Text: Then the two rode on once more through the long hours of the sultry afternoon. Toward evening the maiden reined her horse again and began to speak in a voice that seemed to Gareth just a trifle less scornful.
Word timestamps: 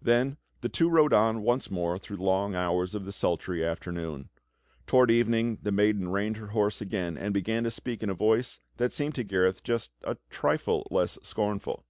Then 0.00 0.36
the 0.60 0.68
two 0.68 0.88
rode 0.88 1.12
on 1.12 1.42
once 1.42 1.68
more 1.68 1.98
through 1.98 2.18
the 2.18 2.22
long 2.22 2.54
hours 2.54 2.94
of 2.94 3.04
the 3.04 3.10
sultry 3.10 3.64
afternoon. 3.64 4.28
Toward 4.86 5.10
evening 5.10 5.58
the 5.64 5.72
maiden 5.72 6.10
reined 6.10 6.36
her 6.36 6.46
horse 6.54 6.80
again 6.80 7.16
and 7.18 7.34
began 7.34 7.64
to 7.64 7.72
speak 7.72 8.00
in 8.00 8.08
a 8.08 8.14
voice 8.14 8.60
that 8.76 8.92
seemed 8.92 9.16
to 9.16 9.24
Gareth 9.24 9.64
just 9.64 9.90
a 10.04 10.16
trifle 10.30 10.86
less 10.92 11.18
scornful. 11.24 11.84